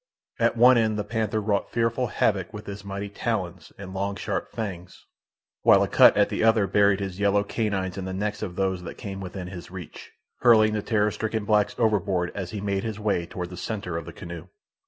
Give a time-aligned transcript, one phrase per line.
[0.39, 4.51] At one end the panther wrought fearful havoc with his mighty talons and long, sharp
[4.51, 5.05] fangs,
[5.61, 8.97] while Akut at the other buried his yellow canines in the necks of those that
[8.97, 13.27] came within his reach, hurling the terror stricken blacks overboard as he made his way
[13.27, 14.47] toward the centre of the canoe.